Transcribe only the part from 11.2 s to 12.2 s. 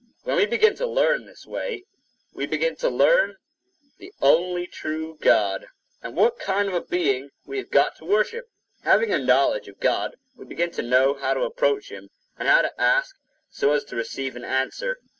to approach him,